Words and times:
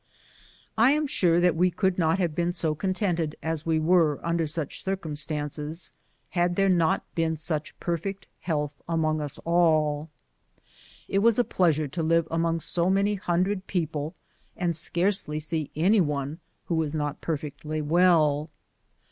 I 0.79 0.93
am 0.93 1.05
sure 1.05 1.39
that 1.39 1.55
we 1.55 1.69
could 1.69 1.99
not 1.99 2.17
have 2.17 2.33
been 2.33 2.53
so 2.53 2.73
contented 2.73 3.35
as 3.43 3.67
we 3.67 3.77
were 3.77 4.19
under 4.25 4.47
such 4.47 4.83
circumstances 4.83 5.91
had 6.29 6.55
there 6.55 6.69
not 6.69 7.05
been 7.13 7.35
such 7.35 7.79
perfect 7.79 8.25
health 8.39 8.71
among 8.89 9.21
us 9.21 9.37
all. 9.45 10.09
It 11.07 11.19
was 11.19 11.37
a 11.37 11.43
pleasure 11.43 11.87
to 11.89 12.01
live 12.01 12.27
among 12.31 12.61
so 12.61 12.89
many 12.89 13.13
hundred 13.13 13.67
people 13.67 14.15
and 14.57 14.75
scarcely 14.75 15.37
see 15.39 15.69
any 15.75 16.01
one 16.01 16.39
who 16.65 16.73
was 16.73 16.95
not 16.95 17.21
perfectly 17.21 17.79
well. 17.79 18.49